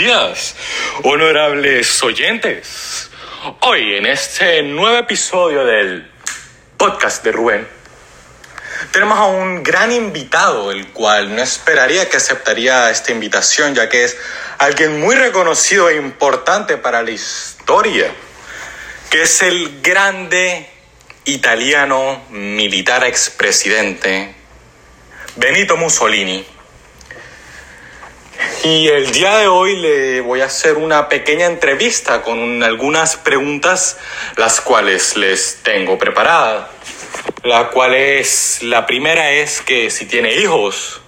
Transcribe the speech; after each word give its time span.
días, 0.00 0.54
honorables 1.02 2.02
oyentes. 2.02 3.10
Hoy 3.60 3.96
en 3.96 4.06
este 4.06 4.62
nuevo 4.62 4.96
episodio 4.96 5.66
del 5.66 6.10
podcast 6.78 7.22
de 7.22 7.32
Rubén, 7.32 7.68
tenemos 8.92 9.18
a 9.18 9.26
un 9.26 9.62
gran 9.62 9.92
invitado, 9.92 10.72
el 10.72 10.88
cual 10.88 11.36
no 11.36 11.42
esperaría 11.42 12.08
que 12.08 12.16
aceptaría 12.16 12.90
esta 12.90 13.12
invitación, 13.12 13.74
ya 13.74 13.90
que 13.90 14.04
es 14.04 14.16
alguien 14.56 15.00
muy 15.00 15.16
reconocido 15.16 15.90
e 15.90 15.96
importante 15.96 16.78
para 16.78 17.02
la 17.02 17.10
historia, 17.10 18.10
que 19.10 19.20
es 19.20 19.42
el 19.42 19.82
grande 19.82 20.66
italiano 21.26 22.24
militar 22.30 23.04
expresidente 23.04 24.34
Benito 25.36 25.76
Mussolini. 25.76 26.59
Y 28.62 28.88
el 28.88 29.10
día 29.10 29.38
de 29.38 29.46
hoy 29.46 29.74
le 29.76 30.20
voy 30.20 30.42
a 30.42 30.44
hacer 30.44 30.76
una 30.76 31.08
pequeña 31.08 31.46
entrevista 31.46 32.20
con 32.20 32.62
algunas 32.62 33.16
preguntas, 33.16 33.96
las 34.36 34.60
cuales 34.60 35.16
les 35.16 35.60
tengo 35.62 35.96
preparadas. 35.96 36.68
La 37.42 37.68
cual 37.68 37.94
es, 37.94 38.62
la 38.62 38.84
primera 38.84 39.30
es 39.30 39.62
que 39.62 39.88
si 39.88 40.04
tiene 40.04 40.34
hijos, 40.34 41.00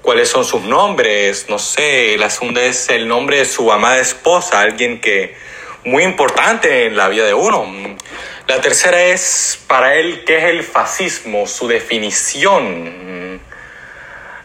cuáles 0.00 0.30
son 0.30 0.46
sus 0.46 0.62
nombres, 0.62 1.50
no 1.50 1.58
sé, 1.58 2.16
la 2.16 2.30
segunda 2.30 2.62
es 2.62 2.88
el 2.88 3.06
nombre 3.06 3.36
de 3.36 3.44
su 3.44 3.70
amada 3.70 3.98
esposa, 3.98 4.62
alguien 4.62 5.02
que 5.02 5.36
muy 5.84 6.02
importante 6.02 6.86
en 6.86 6.96
la 6.96 7.10
vida 7.10 7.26
de 7.26 7.34
uno. 7.34 7.98
La 8.46 8.62
tercera 8.62 9.02
es 9.02 9.60
para 9.66 9.96
él 9.96 10.24
qué 10.24 10.38
es 10.38 10.44
el 10.44 10.64
fascismo, 10.64 11.46
su 11.46 11.68
definición. 11.68 13.38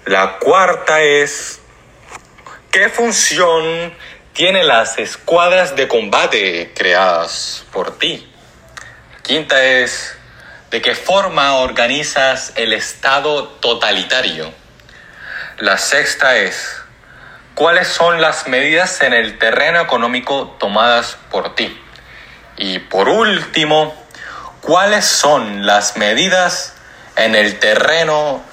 La 0.04 0.38
cuarta 0.40 1.02
es 1.02 1.62
qué 2.76 2.90
función 2.90 3.94
tienen 4.34 4.68
las 4.68 4.98
escuadras 4.98 5.78
de 5.78 5.88
combate 5.88 6.74
creadas 6.76 7.64
por 7.72 7.98
ti. 7.98 8.30
Quinta 9.24 9.64
es 9.64 10.18
de 10.72 10.82
qué 10.82 10.94
forma 10.94 11.56
organizas 11.56 12.52
el 12.58 12.74
Estado 12.74 13.48
totalitario. 13.48 14.54
La 15.58 15.78
sexta 15.78 16.36
es 16.36 16.76
cuáles 17.54 17.88
son 17.88 18.20
las 18.20 18.50
medidas 18.50 19.00
en 19.00 19.14
el 19.14 19.40
terreno 19.40 19.80
económico 19.80 20.58
tomadas 20.60 21.18
por 21.32 21.56
ti. 21.56 21.82
Y 22.58 22.80
por 22.80 23.08
último, 23.08 23.96
¿cuáles 24.60 25.06
son 25.06 25.66
las 25.66 25.96
medidas 25.96 26.74
en 27.16 27.36
el 27.36 27.58
terreno 27.58 28.44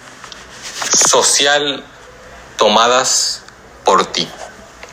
social 1.09 1.83
tomadas 2.57 3.42
por 3.85 4.07
ti? 4.07 4.29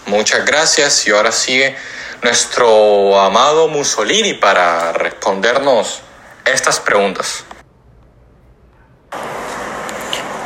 Muchas 0.06 0.46
gracias 0.46 1.06
y 1.08 1.12
ahora 1.12 1.32
sigue 1.32 1.76
nuestro 2.22 3.20
amado 3.20 3.68
Mussolini 3.68 4.34
para 4.34 4.92
respondernos 4.92 6.02
estas 6.46 6.80
preguntas. 6.80 7.44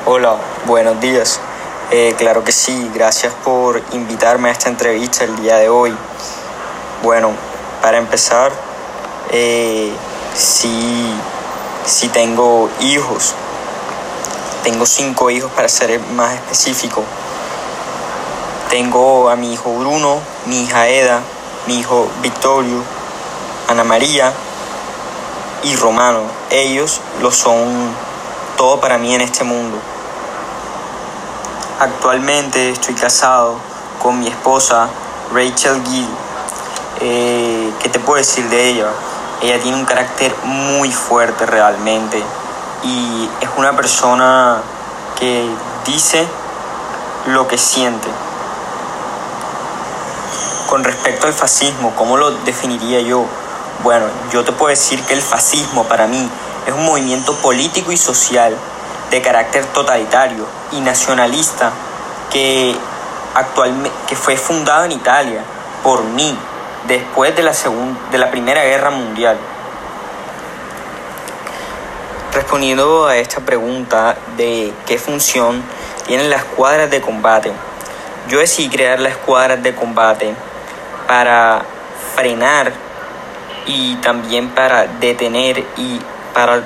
Hola, 0.06 0.36
buenos 0.66 1.00
días. 1.00 1.40
Eh, 1.92 2.16
claro 2.18 2.44
que 2.44 2.52
sí, 2.52 2.92
gracias 2.94 3.34
por 3.44 3.82
invitarme 3.92 4.50
a 4.50 4.52
esta 4.52 4.68
entrevista 4.68 5.24
el 5.24 5.36
día 5.42 5.56
de 5.56 5.70
hoy. 5.70 5.96
Bueno, 7.04 7.32
para 7.82 7.98
empezar, 7.98 8.52
eh, 9.32 9.92
sí, 10.36 11.16
tengo 12.12 12.70
hijos. 12.82 13.34
Tengo 14.64 14.86
cinco 14.86 15.30
hijos 15.30 15.52
para 15.52 15.70
ser 15.70 16.00
más 16.00 16.34
específico. 16.34 17.04
Tengo 18.74 19.30
a 19.30 19.36
mi 19.36 19.54
hijo 19.54 19.72
Bruno, 19.72 20.20
mi 20.48 20.64
hija 20.64 20.88
Eda, 20.88 21.20
mi 21.68 21.78
hijo 21.78 22.08
Victorio, 22.24 22.82
Ana 23.68 23.84
María 23.84 24.34
y 25.62 25.76
Romano. 25.76 26.22
Ellos 26.50 27.00
lo 27.22 27.32
son 27.32 27.94
todo 28.58 28.82
para 28.82 28.98
mí 28.98 29.14
en 29.14 29.22
este 29.22 29.44
mundo. 29.44 29.78
Actualmente 31.80 32.72
estoy 32.72 32.96
casado 32.96 33.58
con 34.02 34.20
mi 34.20 34.28
esposa 34.28 34.88
Rachel 35.32 35.80
Gill 35.86 36.10
eh, 37.02 37.72
¿Qué 37.80 37.90
te 37.90 38.00
puedo 38.00 38.18
decir 38.18 38.50
de 38.50 38.70
ella? 38.70 38.88
Ella 39.44 39.62
tiene 39.62 39.78
un 39.78 39.86
carácter 39.86 40.36
muy 40.46 40.92
fuerte 40.92 41.46
realmente 41.46 42.24
y 42.82 43.30
es 43.40 43.50
una 43.56 43.76
persona 43.76 44.64
que 45.20 45.48
dice 45.86 46.28
lo 47.28 47.48
que 47.48 47.60
siente. 47.60 48.23
Con 50.74 50.84
respecto 50.84 51.28
al 51.28 51.34
fascismo, 51.34 51.94
¿cómo 51.96 52.18
lo 52.18 52.32
definiría 52.32 53.00
yo? 53.00 53.28
Bueno, 53.84 54.08
yo 54.32 54.44
te 54.44 54.54
puedo 54.54 54.70
decir 54.70 55.00
que 55.04 55.14
el 55.14 55.22
fascismo 55.22 55.84
para 55.84 56.08
mí 56.08 56.28
es 56.66 56.74
un 56.74 56.84
movimiento 56.84 57.36
político 57.36 57.92
y 57.92 57.98
social 57.98 58.58
de 59.12 59.22
carácter 59.22 59.68
totalitario 59.68 60.48
y 60.72 60.82
nacionalista 60.82 61.72
que, 62.32 62.76
actualmente, 63.36 63.92
que 64.08 64.16
fue 64.16 64.36
fundado 64.36 64.86
en 64.86 64.94
Italia 64.94 65.44
por 65.84 66.02
mí 66.06 66.36
después 66.88 67.36
de 67.36 67.44
la, 67.44 67.54
de 68.10 68.18
la 68.18 68.32
Primera 68.32 68.64
Guerra 68.64 68.90
Mundial. 68.90 69.38
Respondiendo 72.34 73.06
a 73.06 73.18
esta 73.18 73.42
pregunta 73.42 74.16
de 74.38 74.74
qué 74.88 74.98
función 74.98 75.62
tienen 76.08 76.32
las 76.32 76.44
cuadras 76.44 76.90
de 76.90 77.00
combate, 77.00 77.52
yo 78.28 78.40
decidí 78.40 78.70
crear 78.70 79.00
las 79.00 79.18
cuadras 79.18 79.62
de 79.62 79.76
combate 79.76 80.34
para 81.14 81.62
frenar 82.16 82.74
y 83.68 83.98
también 83.98 84.50
para 84.50 84.88
detener 85.00 85.64
y 85.78 86.02
para 86.34 86.64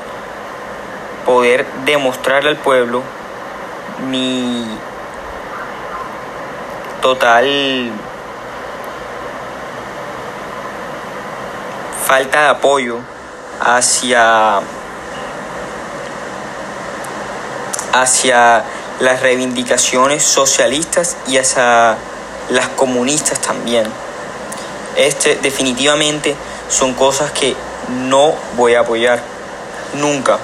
poder 1.25 1.65
demostrarle 1.83 2.51
al 2.51 2.55
pueblo 2.55 3.03
mi 4.09 4.65
total 7.01 7.91
falta 12.05 12.43
de 12.43 12.47
apoyo 12.47 12.99
hacia, 13.59 14.61
hacia 17.91 18.63
las 19.01 19.21
reivindicaciones 19.21 20.23
socialistas 20.23 21.17
y 21.27 21.37
hacia 21.37 21.97
las 22.47 22.69
comunistas 22.77 23.41
también. 23.41 24.06
Este 24.97 25.35
definitivamente 25.35 26.35
son 26.69 26.95
cosas 26.95 27.31
que 27.31 27.55
no 28.09 28.33
voy 28.55 28.73
a 28.73 28.79
apoyar 28.79 29.21
nunca. 29.93 30.39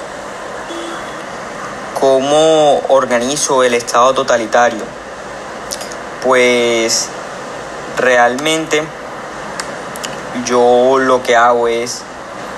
¿Cómo 2.00 2.80
organizo 2.90 3.64
el 3.64 3.74
Estado 3.74 4.14
totalitario? 4.14 4.84
Pues 6.24 7.10
realmente 7.98 8.84
yo 10.46 11.00
lo 11.00 11.24
que 11.24 11.36
hago 11.36 11.68
es 11.68 12.04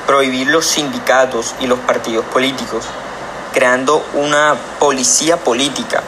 prohibir 0.06 0.48
los 0.48 0.66
sindicatos 0.66 1.56
y 1.62 1.68
los 1.68 1.80
partidos 1.80 2.26
políticos, 2.26 2.84
creando 3.54 4.06
una 4.16 4.56
policía 4.80 5.38
política. 5.38 6.04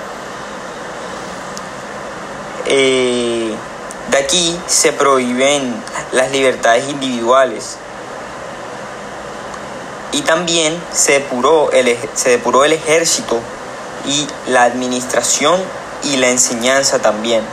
Eh, 2.66 3.37
de 4.12 4.18
aquí 4.18 4.60
se 4.68 4.94
prohíben 4.94 5.76
las 6.12 6.32
libertades 6.32 6.88
individuales 6.88 7.78
y 10.12 10.22
también 10.22 10.82
se 10.92 11.14
depuró 11.14 11.72
el, 11.72 11.98
se 12.14 12.30
depuró 12.30 12.64
el 12.64 12.74
ejército 12.74 13.40
y 14.06 14.28
la 14.50 14.64
administración 14.64 15.62
y 16.04 16.18
la 16.18 16.30
enseñanza 16.30 17.00
también. 17.00 17.44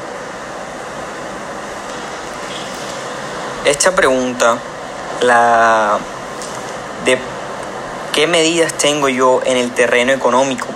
Esta 3.65 3.93
pregunta, 3.95 4.59
la 5.21 5.99
de 7.05 7.19
qué 8.13 8.27
medidas 8.27 8.75
tengo 8.75 9.09
yo 9.09 9.41
en 9.45 9.57
el 9.57 9.73
terreno 9.73 10.13
económico. 10.13 10.67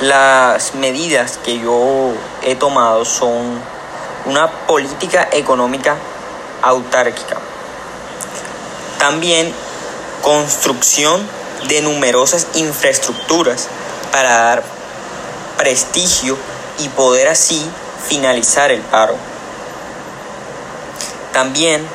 Las 0.00 0.74
medidas 0.74 1.38
que 1.44 1.60
yo 1.60 2.12
he 2.42 2.56
tomado 2.56 3.04
son 3.04 3.60
una 4.26 4.50
política 4.66 5.28
económica 5.30 5.96
autárquica. 6.62 7.36
También 8.98 9.52
construcción 10.20 11.24
de 11.68 11.82
numerosas 11.82 12.48
infraestructuras 12.54 13.68
para 14.10 14.30
dar 14.30 14.62
prestigio 15.56 16.36
y 16.78 16.88
poder 16.88 17.28
así 17.28 17.64
finalizar 18.08 18.72
el 18.72 18.80
paro. 18.80 19.14
También 21.32 21.86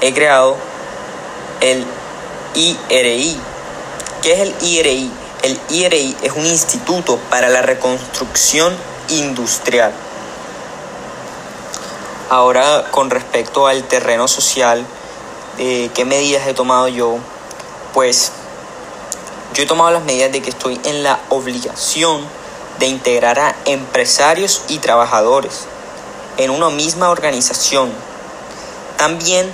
he 0.00 0.12
creado 0.12 0.56
el 1.60 1.86
IRI. 2.54 3.40
¿Qué 4.22 4.32
es 4.32 4.40
el 4.40 4.54
IRI? 4.60 5.23
El 5.44 5.60
IRI 5.68 6.16
es 6.22 6.32
un 6.32 6.46
instituto 6.46 7.18
para 7.28 7.50
la 7.50 7.60
reconstrucción 7.60 8.74
industrial. 9.10 9.92
Ahora, 12.30 12.86
con 12.90 13.10
respecto 13.10 13.66
al 13.66 13.84
terreno 13.84 14.26
social, 14.26 14.86
eh, 15.58 15.90
¿qué 15.92 16.06
medidas 16.06 16.46
he 16.46 16.54
tomado 16.54 16.88
yo? 16.88 17.18
Pues 17.92 18.32
yo 19.52 19.64
he 19.64 19.66
tomado 19.66 19.90
las 19.90 20.02
medidas 20.04 20.32
de 20.32 20.40
que 20.40 20.48
estoy 20.48 20.80
en 20.82 21.02
la 21.02 21.20
obligación 21.28 22.22
de 22.78 22.86
integrar 22.86 23.38
a 23.38 23.54
empresarios 23.66 24.62
y 24.68 24.78
trabajadores 24.78 25.66
en 26.38 26.48
una 26.48 26.70
misma 26.70 27.10
organización. 27.10 27.92
También 28.96 29.50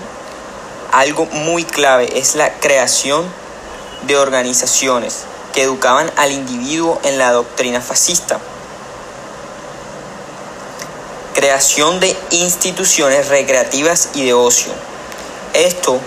algo 0.93 1.27
muy 1.27 1.65
clave 1.65 2.17
es 2.17 2.37
la 2.37 2.61
creación 2.61 3.25
de 4.07 4.17
organizaciones 4.17 5.25
que 5.53 5.63
educaban 5.63 6.11
al 6.17 6.33
individuo 6.33 7.01
en 7.05 7.19
la 7.19 7.33
doctrina 7.33 7.81
fascista. 7.81 8.39
Creación 11.35 12.01
de 12.01 12.17
instituciones 12.31 13.29
recreativas 13.29 14.11
y 14.15 14.25
de 14.25 14.35
ocio. 14.35 14.73
Esto 15.55 15.99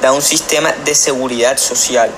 da 0.00 0.12
un 0.12 0.22
sistema 0.22 0.72
de 0.84 0.94
seguridad 0.94 1.56
social 1.58 2.12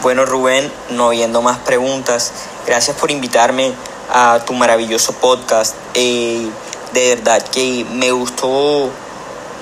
Bueno, 0.00 0.24
Rubén, 0.24 0.72
no 0.90 1.08
viendo 1.08 1.42
más 1.42 1.58
preguntas, 1.58 2.32
gracias 2.66 2.96
por 2.96 3.10
invitarme 3.10 3.72
a 4.10 4.38
tu 4.46 4.54
maravilloso 4.54 5.12
podcast. 5.12 5.74
Eh, 5.92 6.48
de 6.92 7.16
verdad 7.16 7.42
que 7.42 7.84
me 7.92 8.12
gustó 8.12 8.90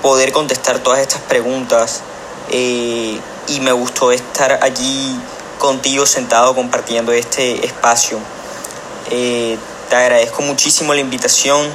poder 0.03 0.33
contestar 0.33 0.79
todas 0.81 1.01
estas 1.01 1.21
preguntas 1.23 2.03
eh, 2.51 3.19
y 3.49 3.61
me 3.61 3.73
gustó 3.73 4.13
estar 4.13 4.61
allí 4.63 5.19
contigo 5.59 6.07
sentado 6.07 6.55
compartiendo 6.55 7.13
este 7.13 7.65
espacio. 7.65 8.19
Eh, 9.11 9.57
te 9.89 9.97
agradezco 9.97 10.43
muchísimo 10.43 10.95
la 10.95 11.01
invitación 11.01 11.67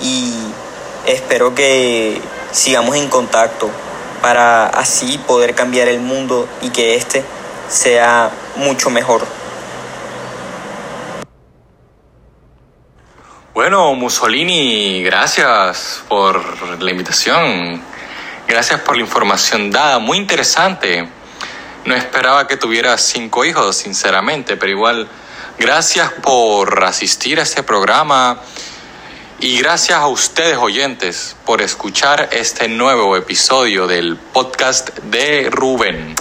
y 0.00 0.32
espero 1.06 1.54
que 1.54 2.20
sigamos 2.52 2.96
en 2.96 3.08
contacto 3.08 3.68
para 4.20 4.66
así 4.66 5.18
poder 5.18 5.54
cambiar 5.54 5.88
el 5.88 6.00
mundo 6.00 6.48
y 6.62 6.70
que 6.70 6.94
este 6.94 7.24
sea 7.68 8.30
mucho 8.56 8.90
mejor. 8.90 9.41
Bueno, 13.62 13.94
Mussolini, 13.94 15.04
gracias 15.04 16.02
por 16.08 16.82
la 16.82 16.90
invitación. 16.90 17.80
Gracias 18.48 18.80
por 18.80 18.96
la 18.96 19.02
información 19.02 19.70
dada, 19.70 20.00
muy 20.00 20.18
interesante. 20.18 21.08
No 21.84 21.94
esperaba 21.94 22.48
que 22.48 22.56
tuvieras 22.56 23.02
cinco 23.02 23.44
hijos, 23.44 23.76
sinceramente, 23.76 24.56
pero 24.56 24.72
igual, 24.72 25.06
gracias 25.60 26.10
por 26.10 26.82
asistir 26.82 27.38
a 27.38 27.44
este 27.44 27.62
programa 27.62 28.40
y 29.38 29.58
gracias 29.58 29.96
a 29.96 30.08
ustedes 30.08 30.56
oyentes 30.56 31.36
por 31.46 31.62
escuchar 31.62 32.30
este 32.32 32.66
nuevo 32.66 33.16
episodio 33.16 33.86
del 33.86 34.16
podcast 34.16 34.90
de 35.04 35.50
Rubén. 35.52 36.16